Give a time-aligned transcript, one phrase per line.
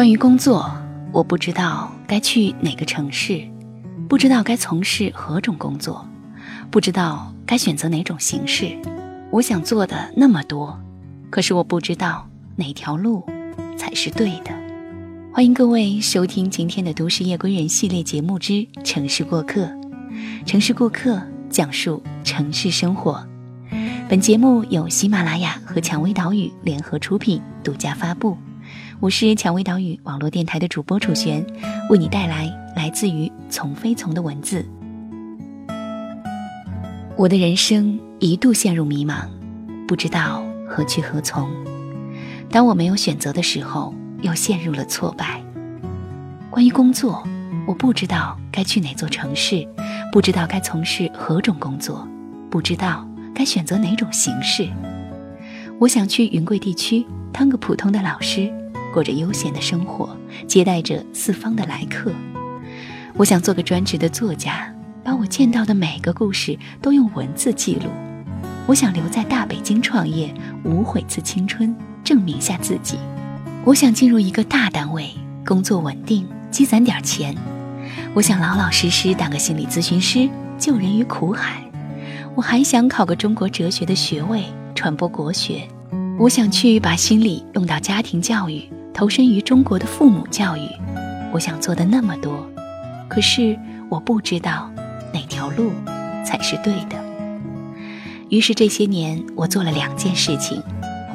[0.00, 0.74] 关于工作，
[1.12, 3.46] 我不知道该去哪个城市，
[4.08, 6.08] 不知道该从事何种工作，
[6.70, 8.74] 不知道该选择哪种形式。
[9.30, 10.80] 我想做的那么多，
[11.28, 12.26] 可是我不知道
[12.56, 13.22] 哪条路
[13.76, 14.50] 才是对的。
[15.34, 19.64] 欢迎各位收听今天的《都市夜归人》系列节目之《城市过客》。
[20.46, 21.20] 城市过客
[21.50, 23.22] 讲述城市生活。
[24.08, 28.34] 本节目由喜马拉雅和蔷薇岛屿联合出品，独家发布。
[29.00, 31.42] 我是蔷薇岛屿网络电台的主播楚璇，
[31.88, 34.62] 为你带来来自于从飞从的文字。
[37.16, 39.26] 我的人生一度陷入迷茫，
[39.88, 41.50] 不知道何去何从。
[42.50, 45.42] 当我没有选择的时候，又陷入了挫败。
[46.50, 47.26] 关于工作，
[47.66, 49.66] 我不知道该去哪座城市，
[50.12, 52.06] 不知道该从事何种工作，
[52.50, 54.68] 不知道该选择哪种形式。
[55.78, 58.52] 我想去云贵地区当个普通的老师，
[58.92, 62.12] 过着悠闲的生活，接待着四方的来客。
[63.16, 67.90] 我想做个专职的作家，把我见到的每个故事都用文字记录。
[68.66, 70.32] 我想留在大北京创业，
[70.64, 71.74] 无悔次青春，
[72.04, 72.98] 证明下自己。
[73.64, 75.10] 我想进入一个大单位，
[75.44, 77.34] 工作稳定，积攒点钱。
[78.14, 81.62] 我想老老实实当个心理咨询师，救人于苦海。
[82.36, 85.68] 我还想考个中国哲学的学位，传播国学。
[86.18, 90.68] 我想去把心理用到家庭教育，投身于中国的父母教育。
[91.32, 92.46] 我想做的那么多，
[93.08, 94.70] 可是我不知道
[95.12, 95.72] 哪条路
[96.24, 96.96] 才是对的。
[98.28, 100.62] 于是这些年，我做了两件事情：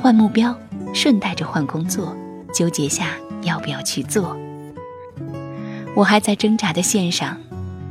[0.01, 0.57] 换目标，
[0.93, 2.15] 顺带着换工作。
[2.53, 3.07] 纠结下
[3.43, 4.37] 要不要去做，
[5.93, 7.37] 我还在挣扎的线上，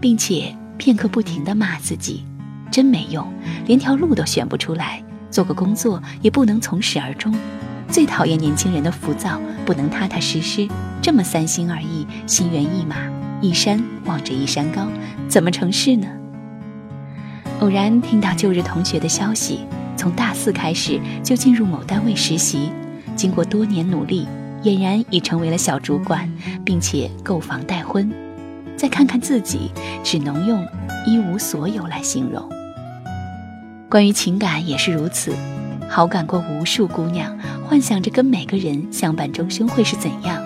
[0.00, 2.24] 并且片刻不停的骂自己，
[2.70, 3.30] 真没用，
[3.66, 7.34] 连条路都选不出来，做个工作也不能从始而终。
[7.94, 10.66] 最讨厌年轻人的浮躁，不能踏踏实实，
[11.00, 12.96] 这么三心二意，心猿意马，
[13.40, 14.88] 一山望着一山高，
[15.28, 16.08] 怎么成事呢？
[17.60, 19.60] 偶然听到旧日同学的消息，
[19.96, 22.72] 从大四开始就进入某单位实习，
[23.14, 24.26] 经过多年努力。
[24.64, 26.28] 俨然已成为了小主管，
[26.64, 28.11] 并且购房待婚。
[28.76, 29.70] 再看看自己，
[30.02, 30.66] 只能用
[31.06, 32.42] 一无所有来形容。
[33.88, 35.32] 关于情感也是如此，
[35.88, 40.42] 好感过无数姑娘，幻想着跟每个人相伴终生会是怎样，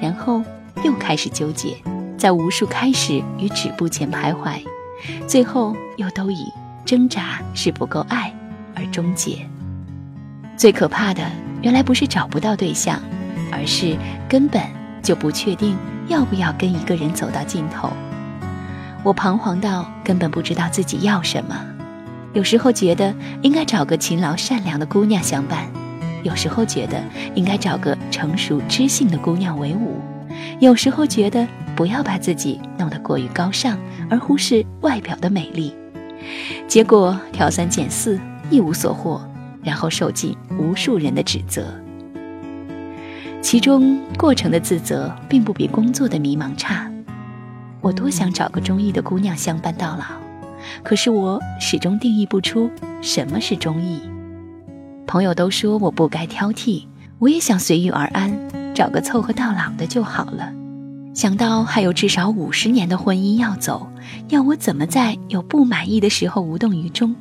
[0.00, 0.42] 然后
[0.84, 1.76] 又开始纠结，
[2.18, 4.60] 在无数开始与止步前徘徊，
[5.26, 6.44] 最后又都以
[6.84, 8.34] 挣扎是不够爱
[8.74, 9.46] 而终结。
[10.56, 11.22] 最可怕的，
[11.62, 13.00] 原来不是找不到对象。
[13.52, 13.96] 而是
[14.28, 14.62] 根本
[15.02, 17.90] 就不确定要不要跟一个人走到尽头。
[19.02, 21.60] 我彷徨到根本不知道自己要什么。
[22.32, 23.12] 有时候觉得
[23.42, 25.66] 应该找个勤劳善良的姑娘相伴，
[26.22, 27.02] 有时候觉得
[27.34, 29.98] 应该找个成熟知性的姑娘为伍，
[30.58, 35.74] 有时候觉得不要把自己弄得过于高尚，而忽视外表的美丽。
[36.68, 38.20] 结果挑三拣四，
[38.50, 39.20] 一无所获，
[39.62, 41.74] 然后受尽无数人的指责。
[43.40, 46.90] 其中过程的自责并不比工作的迷茫差。
[47.80, 50.04] 我多想找个中意的姑娘相伴到老，
[50.82, 52.70] 可是我始终定义不出
[53.00, 54.02] 什么是中意。
[55.10, 56.84] 朋友都说我不该挑剔，
[57.18, 58.32] 我也想随遇而安，
[58.72, 60.52] 找个凑合到老的就好了。
[61.12, 63.90] 想到还有至少五十年的婚姻要走，
[64.28, 67.12] 要我怎么在有不满意的时候无动于衷？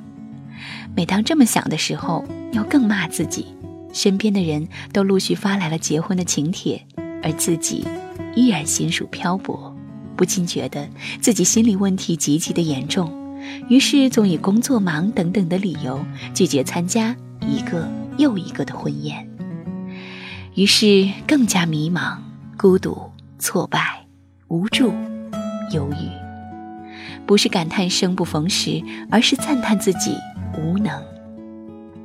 [0.96, 3.48] 每当这么想的时候，又更骂自己。
[3.92, 6.86] 身边的人都陆续发来了结婚的请帖，
[7.24, 7.88] 而自己
[8.36, 9.76] 依然心属漂泊，
[10.16, 10.88] 不禁觉得
[11.20, 13.12] 自己心理问题极其的严重，
[13.68, 16.00] 于是总以工作忙等等的理由
[16.36, 17.16] 拒绝参加
[17.50, 19.28] 一个又一个的婚宴，
[20.54, 22.18] 于是更加迷茫、
[22.56, 24.06] 孤独、挫败、
[24.50, 24.94] 无助、
[25.74, 26.08] 忧郁，
[27.26, 30.16] 不是感叹生不逢时，而是赞叹自己
[30.58, 31.04] 无能。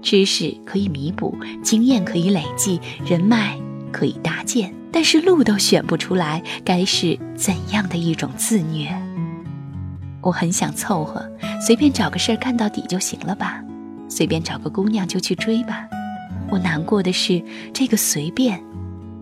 [0.00, 3.58] 知识可以弥补，经验可以累积，人脉
[3.92, 8.90] 可以搭建，但是路都选不出来，该是怎样的一种自虐？
[10.22, 11.30] 我很想凑合，
[11.60, 13.62] 随便找个事儿干到底就行了吧，
[14.14, 15.88] 随便找个姑娘就去追吧。
[16.49, 18.62] 我难过的是，这个随便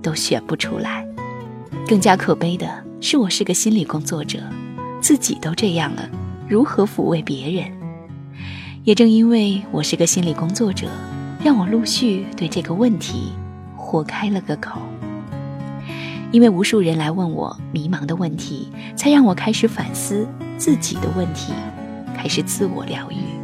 [0.02, 1.02] 都选不出来。
[1.88, 2.68] 更加可悲的
[3.00, 4.40] 是，我是个心理工作者，
[5.00, 6.06] 自己都这样了，
[6.46, 7.72] 如何抚慰别人？
[8.84, 10.86] 也正因为我是个心理工作者，
[11.42, 13.32] 让我陆续对这个问题
[13.74, 14.78] 豁开了个口。
[16.32, 20.28] 因为无数人来问我迷茫的问题，才让我开始反思
[20.58, 21.54] 自己的问题，
[22.14, 23.41] 开始自我疗愈。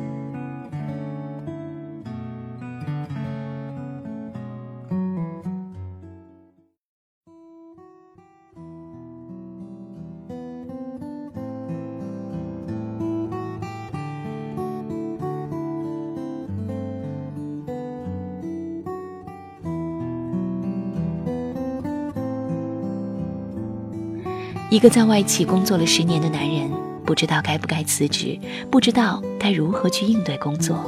[24.71, 26.71] 一个在外企工作了十年的男人，
[27.03, 28.39] 不知道该不该辞职，
[28.71, 30.79] 不知道该如何去应对工作。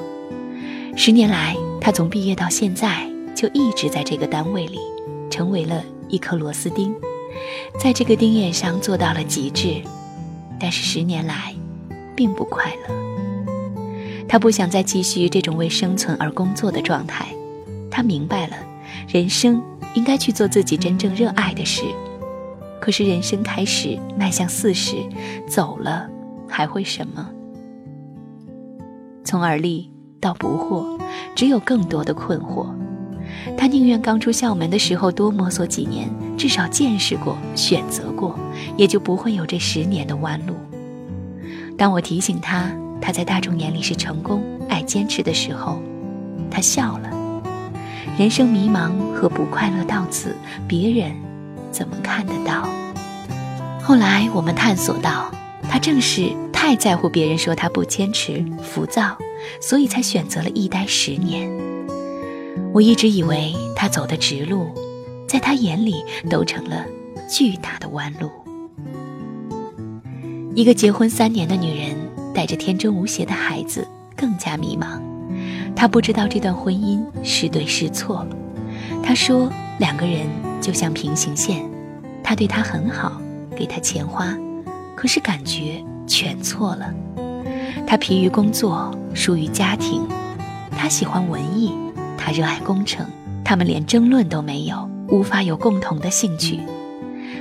[0.95, 4.79] 十年来，他从毕业到现在就一直在这个单位里，
[5.31, 6.95] 成为了一颗螺丝钉，
[7.79, 9.81] 在这个钉眼上做到了极致。
[10.59, 11.55] 但是十年来，
[12.15, 12.95] 并不快乐。
[14.29, 17.27] 他不想再继续这种为生存而工作的状态。
[17.91, 18.57] 他明白了，
[19.09, 19.63] 人生
[19.95, 21.83] 应该去做自己真正热爱的事。
[22.91, 24.97] 可是人生开始迈向四十，
[25.47, 26.09] 走了
[26.49, 27.31] 还会什么？
[29.23, 29.89] 从而立
[30.21, 31.01] 到不惑，
[31.37, 32.67] 只有更多的困惑。
[33.57, 38.37] 他宁愿刚出校门的时候多摸索几年，至少见识过、选择过，
[38.77, 40.55] 也就不会有这十年的弯路。
[41.79, 45.81] 当我提醒他他在大众眼里是成功、爱坚持的时候，
[46.51, 47.09] 他笑了。
[48.19, 50.35] 人生迷茫和不快乐到此，
[50.67, 51.15] 别人。
[51.71, 52.69] 怎么看得到？
[53.91, 55.29] 后来我们探索到，
[55.69, 59.19] 他正是太在乎别人说他不坚持、浮躁，
[59.61, 61.51] 所以才选择了一待十年。
[62.73, 64.73] 我一直以为他走的直路，
[65.27, 66.87] 在他眼里都成了
[67.29, 68.31] 巨大的弯路。
[70.55, 71.97] 一个结婚三年的女人，
[72.33, 73.85] 带着天真无邪的孩子，
[74.17, 75.01] 更加迷茫。
[75.75, 78.25] 她不知道这段婚姻是对是错。
[79.03, 79.51] 她说，
[79.81, 80.29] 两个人。
[80.61, 81.69] 就像平行线，
[82.23, 83.21] 他对她很好，
[83.61, 84.35] 给他钱花，
[84.97, 86.95] 可是感觉全错了。
[87.87, 90.09] 他疲于工作，疏于家庭。
[90.71, 91.75] 他喜欢文艺，
[92.17, 93.05] 他热爱工程。
[93.45, 96.61] 他们连争论都没有，无法有共同的兴趣。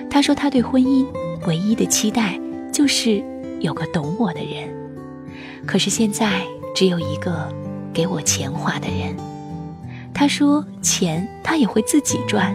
[0.10, 1.06] 他说他对婚姻
[1.48, 2.38] 唯一的期待
[2.70, 3.24] 就是
[3.62, 4.68] 有个懂我的人，
[5.66, 6.42] 可是现在
[6.76, 7.48] 只有一个
[7.94, 9.16] 给我钱花的人。
[10.14, 12.54] 他说钱他也会自己赚。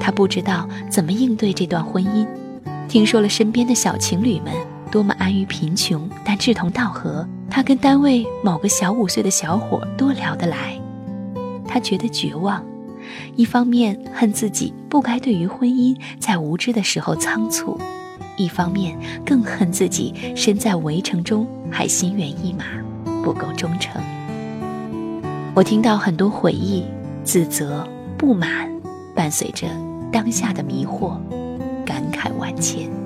[0.00, 2.26] 他不知道怎么应对这段婚姻，
[2.92, 4.52] 听说了身边的小情侣们
[4.90, 7.26] 多么安于贫穷，但志同道合。
[7.48, 10.78] 他跟单位某个小五岁的小伙多聊得来，
[11.66, 12.62] 他觉得绝望，
[13.34, 17.80] 一方面恨自己不该对于婚姻在无知的时候仓促，
[18.36, 18.94] 一方面
[19.24, 22.66] 更恨自己身在围城中还心猿意马，
[23.24, 24.02] 不够忠诚。
[25.54, 26.84] 我听到很多悔意、
[27.24, 28.70] 自责、不满，
[29.14, 29.66] 伴随着。
[30.12, 31.16] 当下的迷惑，
[31.86, 33.01] 感慨万千。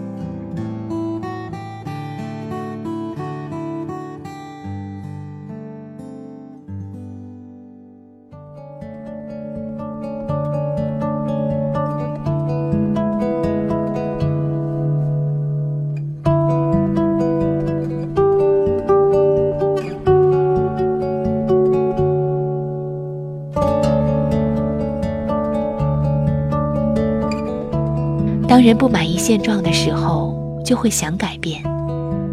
[28.67, 31.63] 人不满意现状的时候，就会想改变，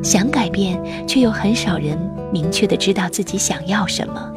[0.04, 1.96] 想改变，却又很少人
[2.32, 4.34] 明确的知道自己想要什么。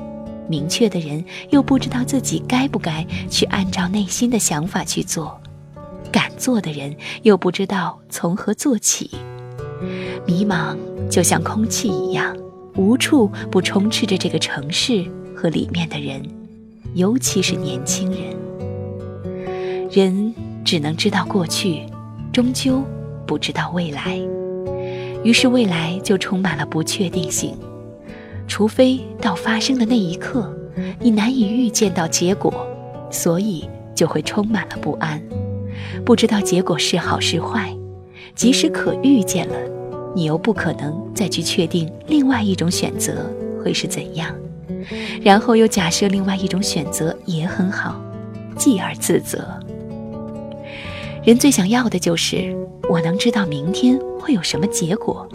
[0.47, 5.41] 明确的人又不知道自己该不该去按照内心的想法去做，
[6.13, 9.13] 敢做的人又不知道从何做起。
[10.27, 10.77] 迷茫
[11.09, 12.37] 就像空气一样，
[12.77, 15.03] 无处不充斥着这个城市
[15.35, 16.23] 和里面的人，
[16.93, 18.21] 尤其是年轻人。
[19.91, 20.35] 人。
[20.67, 21.87] 只能知道过去，
[22.33, 22.83] 终究
[23.25, 24.19] 不知道未来，
[25.23, 27.57] 于是未来就充满了不确定性。
[28.49, 30.53] 除非到发生的那一刻，
[30.99, 32.67] 你难以预见到结果，
[33.13, 35.23] 所以就会充满了不安，
[36.05, 37.73] 不知道结果是好是坏。
[38.35, 39.55] 即使可预见了，
[40.17, 43.33] 你又不可能再去确定另外一种选择
[43.63, 44.35] 会是怎样，
[45.23, 48.01] 然后又假设另外一种选择也很好，
[48.57, 49.47] 继而自责。
[51.27, 52.57] 人最想要的就是
[52.89, 55.29] 我能知道明天会有什么结果，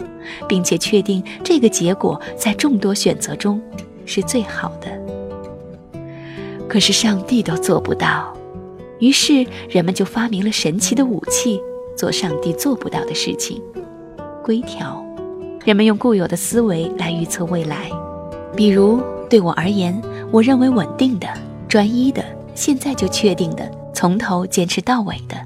[0.48, 3.60] 并且确定这个结果在众多选择中
[4.06, 4.88] 是最好的。
[6.66, 8.34] 可是上帝都做不到，
[9.00, 11.60] 于是人们就发明了神奇的武器，
[11.94, 13.60] 做上帝做不到的事情——
[14.42, 15.04] 规条。
[15.62, 17.90] 人们用固有的思维来预测未来，
[18.56, 21.28] 比如对我而言，我认为稳定的、
[21.68, 25.36] 专一的、现在就确定的、从头坚持到尾的。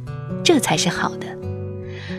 [0.46, 1.26] 这才是好的，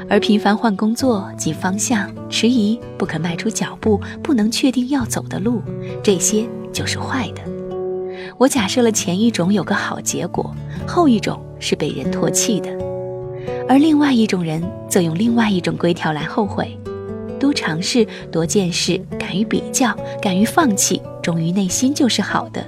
[0.10, 5.62] 而频繁换工作及方向、迟疑、不肯迈出脚步、不能确定要走的路，
[6.04, 7.42] 这些就是坏的。
[8.38, 10.54] 我假设了前一种有个好结果，
[10.86, 12.70] 后一种是被人唾弃的，
[13.66, 16.78] 而另外一种人则用另外一种规条来后悔。
[17.40, 22.66] 多尝试、多见识、敢于比较、敢于放弃，忠于内心就是好的，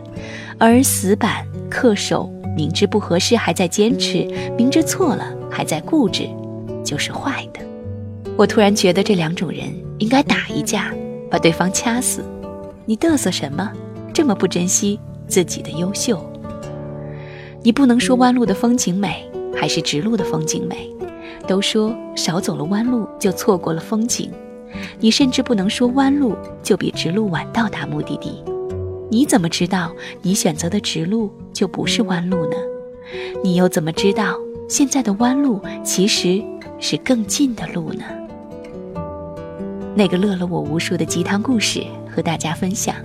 [0.58, 2.32] 而死板、恪守。
[2.56, 6.28] 明知不合适还在坚持，明知错了还在固执，
[6.84, 7.62] 就是坏的。
[8.36, 9.62] 我突然觉得这两种人
[10.00, 10.94] 应该打一架，
[11.30, 12.22] 把对方掐死。
[12.86, 13.72] 你嘚瑟什么？
[14.14, 16.20] 这么不珍惜自己的优秀？
[17.62, 19.24] 你不能说弯路的风景美，
[19.56, 20.90] 还是直路的风景美？
[21.48, 24.30] 都说少走了弯路就错过了风景，
[25.00, 28.44] 你甚至不能说弯路就比直路晚到达目的地。
[29.10, 32.58] 你怎么知道你选择的直路就不是弯路呢？
[33.44, 36.44] 你又怎么知道现在的弯路其实
[36.80, 38.04] 是更近的路呢？
[39.96, 41.84] 那个乐了我无数的鸡汤故事
[42.16, 42.96] 和大家分享。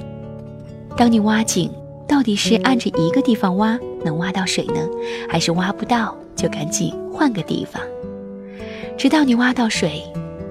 [0.97, 1.71] 当你挖井，
[2.07, 4.87] 到底是按着一个地方挖能挖到水呢，
[5.29, 7.83] 还是挖不到就赶紧换个地方，
[8.99, 10.03] 直到你挖到水？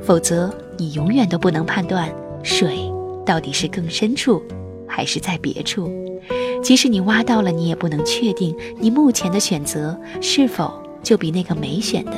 [0.02, 2.10] 否则你永远都不能判断
[2.44, 2.78] 水
[3.26, 4.42] 到底是更深处，
[4.88, 5.90] 还是在别处。
[6.62, 12.14] 即使你挖到了，你也不能确定你目前的选择是否就比那个没选的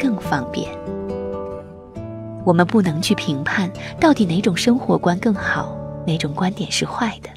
[0.00, 0.68] 更方便。
[2.44, 3.70] 我们不能去评判
[4.00, 7.30] 到底哪种生活观更好，哪种观点是坏的。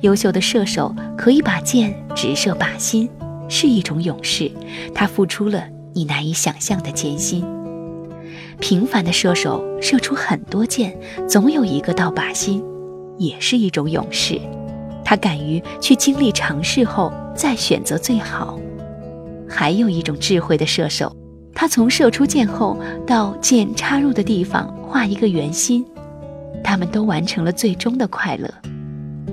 [0.00, 3.08] 优秀的射手可以把箭直射靶心，
[3.48, 4.50] 是一种勇士，
[4.94, 7.44] 他付出了你难以想象的艰辛。
[8.60, 10.96] 平凡的射手射出很多箭，
[11.28, 12.62] 总有一个到靶心，
[13.18, 14.40] 也是一种勇士，
[15.04, 18.58] 他敢于去经历尝试后再选择最好。
[19.48, 21.14] 还有一种智慧的射手。
[21.56, 25.86] 他从射出箭后到箭插入的地方画一个圆心，
[26.64, 28.52] 他们都完成了最终的快乐。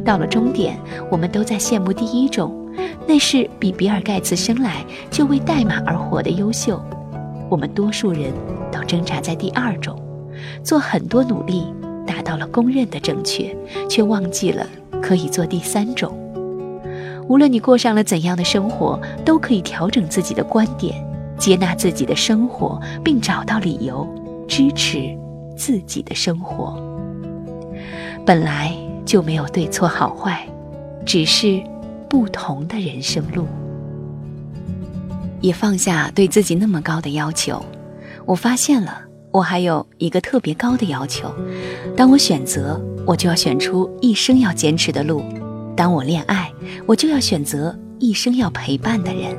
[0.06, 2.54] 到了终点，我们都在羡慕第一种，
[3.08, 6.80] 那是比比尔盖茨生来就为代码而活的优秀。
[7.50, 8.32] 我们多数人
[8.72, 10.02] 都挣扎在第二种，
[10.64, 11.66] 做很多努力
[12.08, 13.56] 达到了公认的正确，
[13.90, 14.66] 却忘记了
[15.02, 16.18] 可以做第三种。
[17.28, 20.96] 无论你过上了怎样的生活，都可以调整自己的观点。
[21.38, 24.08] 接纳自己的生活，并找到理由
[24.48, 25.10] 支持
[25.58, 26.80] 自己的生活。
[28.24, 28.72] 本来
[29.08, 30.48] 就没有对错好坏，
[31.04, 31.60] 只是
[32.08, 33.48] 不同的人生路。
[35.40, 37.66] 也放下对自己那么高的要求。
[38.26, 39.02] 我发现了，
[39.32, 41.34] 我还有一个特别高的要求：
[41.96, 45.22] 当我选择，我就要选出一生要坚持的路；
[45.76, 46.52] 当我恋爱，
[46.86, 49.36] 我就要选择一生要陪伴的人。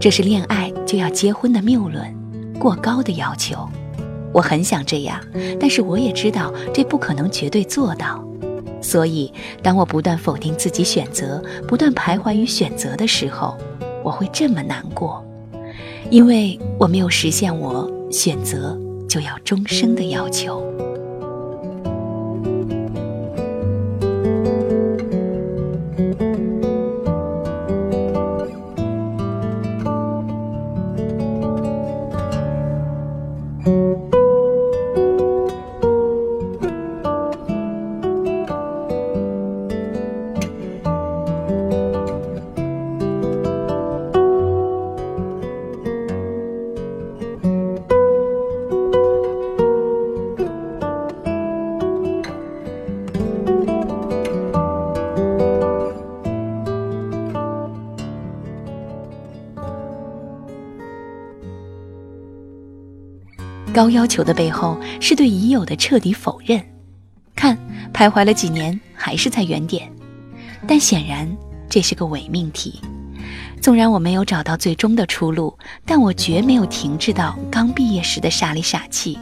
[0.00, 2.04] 这是恋爱就要结婚的谬论，
[2.58, 3.56] 过高的要求。
[4.32, 5.20] 我很想这样，
[5.60, 8.22] 但是我也知道这不可能绝对做到。
[8.82, 9.32] 所以，
[9.62, 13.56] 当我不断否定自己选择，不断徘徊于选择的时候，
[14.02, 15.23] 我会这么难过，
[16.10, 20.62] 因为我没有实现我选择就要终生的要求。
[63.74, 66.64] 高要求的背后是对已有的彻底否认。
[67.34, 67.58] 看，
[67.92, 69.90] 徘徊了几年，还是在原点。
[70.66, 71.28] 但显然
[71.68, 72.80] 这是个伪命题。
[73.60, 79.18] 纵然我没有找到最终的出路，但我绝没有停滞到刚毕业时的傻里傻气。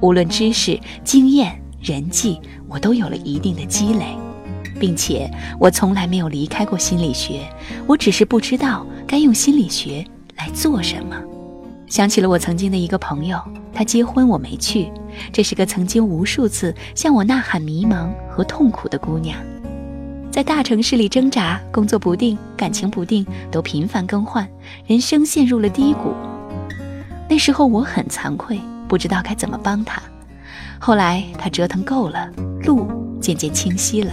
[0.00, 4.16] 无论知识、经验、人际，我都有了一定的积累，
[4.78, 5.28] 并且
[5.58, 7.40] 我从来没有离开过心理学。
[7.86, 11.20] 我只是不知道该用心理学来做什么。
[11.88, 13.40] 想起了我曾经的一个朋友，
[13.72, 14.90] 他结婚我没去。
[15.32, 19.38] 这是个曾经无数次向我呐喊迷茫和痛苦的姑娘，
[20.30, 24.46] 在大城市里挣扎，工作不定，感情不定，都频繁更换，
[24.86, 26.14] 人生陷入了低谷。
[27.28, 30.00] 那时候我很惭愧，不知道该怎么帮她。
[30.78, 32.30] 后来她折腾够了，
[32.64, 32.86] 路
[33.20, 34.12] 渐渐清晰了。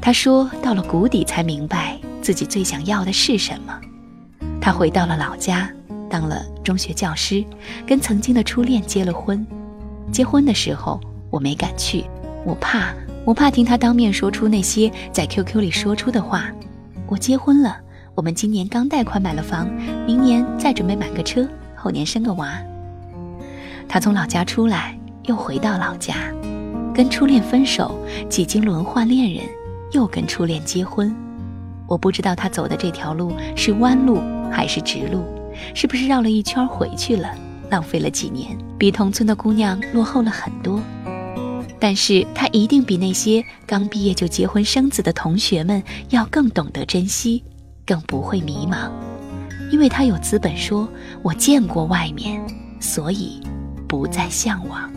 [0.00, 3.80] 她说到了谷底才明白自己最想要的是什么。
[4.60, 5.70] 她回到了老家。
[6.10, 7.44] 当了中学教师，
[7.84, 9.44] 跟曾经的初恋结了婚。
[10.12, 12.04] 结婚的时候我没敢去，
[12.46, 16.44] 我怕，我怕听他当面说出那些在 QQ 里说出的话。
[17.08, 17.76] 我结婚了，
[18.14, 19.68] 我们今年刚贷款买了房，
[20.06, 22.56] 明年再准备买个车，后年生个娃。
[23.88, 26.14] 他从老家出来，又回到老家，
[26.94, 27.98] 跟初恋分手，
[28.28, 29.44] 几经轮换恋人，
[29.90, 31.12] 又跟初恋结婚。
[31.88, 34.20] 我不知道他走的这条路是弯路
[34.52, 35.24] 还是直路。
[35.74, 37.30] 是不是绕了一圈回去了？
[37.70, 40.80] 浪费了几年，比同村的姑娘落后了很多。
[41.78, 47.42] 但是他一定比那些刚毕业就结婚生子的同学们要更懂得珍惜，
[47.86, 48.90] 更不会迷茫，
[49.70, 50.86] 因为他有资本说
[51.22, 52.44] ：“我见过外面，
[52.80, 53.40] 所以
[53.88, 54.92] 不再向往。”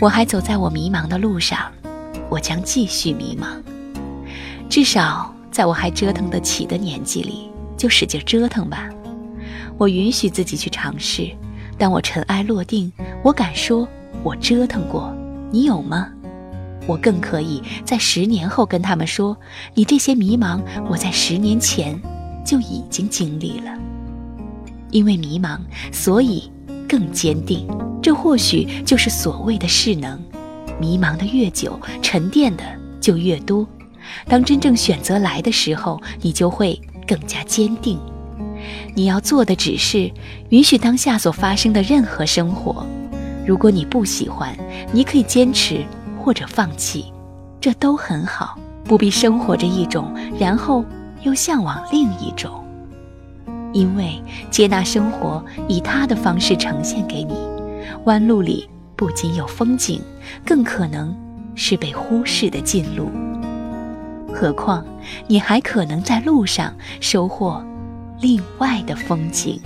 [0.00, 1.70] 我还走在我迷茫的路上，
[2.28, 3.62] 我将继续迷茫。
[4.68, 7.48] 至少在我还折腾得起的年纪里，
[7.82, 8.88] 就使劲折腾吧。
[9.76, 11.28] 我允许自己去尝试。
[11.76, 12.92] 当我尘埃落定，
[13.24, 13.88] 我敢说。
[14.22, 15.12] 我折腾过，
[15.50, 16.08] 你有吗？
[16.86, 19.36] 我更可以在十年后跟他们说，
[19.74, 22.00] 你这些迷茫，我在十年前
[22.46, 23.76] 就已经经历了。
[24.92, 25.58] 因为迷茫，
[25.90, 26.48] 所以
[26.88, 27.66] 更坚定。
[28.00, 30.22] 这或许就是所谓的势能。
[30.80, 32.62] 迷茫的越久，沉淀的
[33.00, 33.66] 就越多。
[34.28, 37.98] 当真正选择来的时候，你就会更加坚定。
[38.94, 40.10] 你要做的只是
[40.50, 42.86] 允许当下所发生的任何生活。
[43.46, 44.56] 如果你不喜欢，
[44.92, 45.84] 你可以坚持
[46.18, 47.12] 或者放弃，
[47.60, 50.84] 这都很好，不必生活着一种，然后
[51.22, 52.64] 又向往另一种。
[53.72, 57.34] 因为接纳生活以他的方式呈现给你，
[58.04, 60.00] 弯路里不仅有风景，
[60.44, 61.12] 更可能
[61.54, 63.10] 是被忽视的近路。
[64.32, 64.84] 何况
[65.28, 67.64] 你还可能在路上收获
[68.20, 69.60] 另外的风景。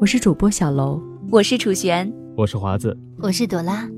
[0.00, 3.88] 我是主播小楼，我是楚璇，我是华子，我是朵拉。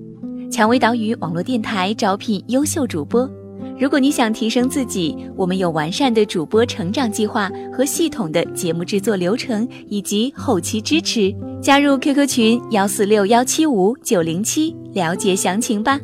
[0.53, 3.29] 蔷薇岛屿网络电台招聘优秀主播，
[3.77, 11.35] 如果你想提升自己，我们有完善的主播成长计划和系统的节目制作流程以及后期支持。
[11.67, 15.99] 加入 QQ 群幺四六幺七五九零七，了解详情吧。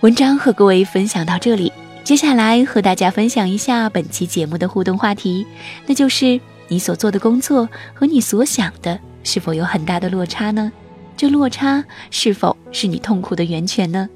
[0.00, 1.70] 文章和各位分享到这里，
[2.04, 5.46] 接下来和大家分享一下本期节目的互动话题，
[5.86, 6.38] 那就是
[6.68, 10.70] 你所做的工作和你所想的是否有很大的落差呢？
[11.16, 14.06] 这落差是否是你痛苦的源泉呢？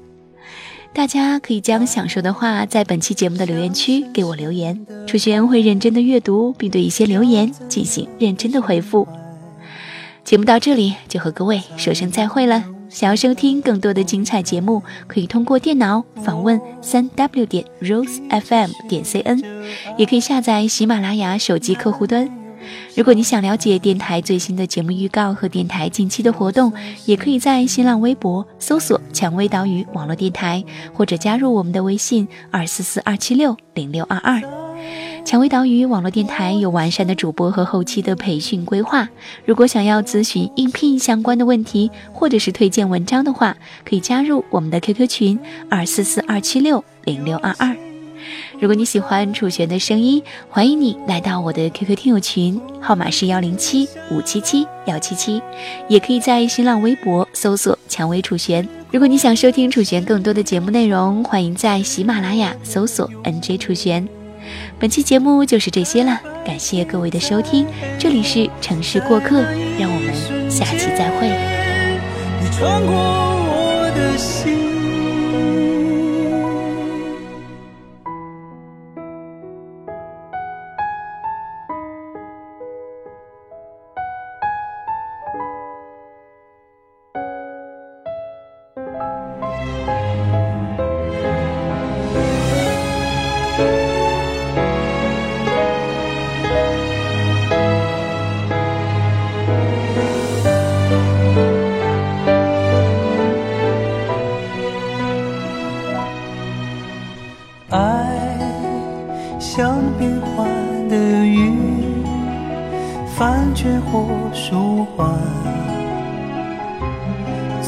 [0.93, 9.07] 大家可以将想说的话在本期节目的留言区给我留言，楚轩会认真的阅读，并对一些留言进行认真的回复。
[10.23, 12.63] 节目到这里就和各位说声再会了。
[12.89, 19.43] 想要收听更多的精彩节目，可以通过电脑访问三 w 点 rosefm 点 cn，
[19.97, 22.27] 也可以下载喜马拉雅手机客户端。
[22.95, 26.73] 如果你想了解电台最新的节目预告和电台近期的活动，
[27.05, 34.58] 也可以在新浪微博搜索“蔷薇岛屿网络电台”，或者加入我们的微信二四四二七六零六二二。
[35.25, 39.07] 蔷薇岛屿网络电台有完善的主播和后期的培训规划。
[39.45, 45.39] 如果想要咨询应聘相关的问题，或者是推荐文章的话，可以加入我们的 QQ 群
[45.69, 47.75] 二四四二七六零六二二。
[48.59, 55.41] 如果你喜欢楚璇的声音，欢迎你来到我的 QQ 听友群，号码是幺零七五七七幺七七，
[55.87, 58.67] 也可以在新浪微博搜索“蔷薇楚璇”。
[58.91, 64.05] 如果你想收听楚璇更多的节目内容，欢迎在喜马拉雅搜索 “NJ 楚璇”。
[64.79, 67.65] 本期节目就是这些了，感谢各位的收听，
[67.97, 69.41] 这里是城市过客，
[69.79, 71.27] 让我们下期再会。
[72.41, 74.58] 你穿过我的心。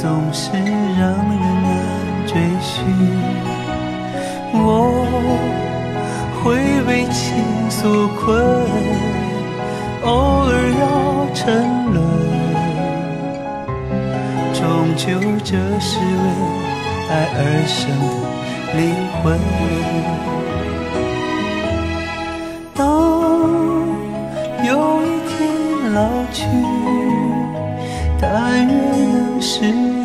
[0.01, 1.69] 总是让人难
[2.25, 2.83] 追寻。
[4.51, 4.57] 我
[6.41, 6.41] 会
[6.87, 8.19] 被情所困，
[10.03, 10.09] 偶
[10.47, 10.49] 尔
[10.81, 10.83] 要
[11.35, 11.39] 沉
[11.93, 12.01] 沦，
[14.55, 14.61] 终
[14.97, 15.05] 究
[15.43, 16.25] 这是为
[17.11, 17.77] 爱而生
[18.65, 18.81] 的灵
[19.21, 19.23] 魂。
[22.73, 22.81] 当
[24.65, 24.69] 有
[25.05, 25.31] 一天
[25.93, 25.99] 老
[26.33, 26.39] 去
[28.19, 30.00] 但愿是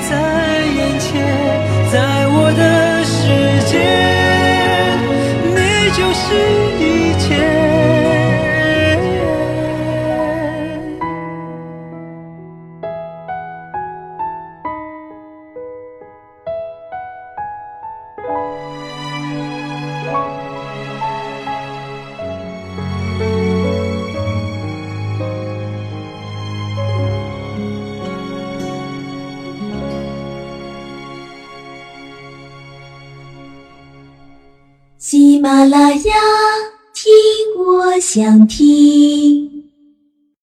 [0.00, 0.55] 在
[38.16, 38.85] 想听。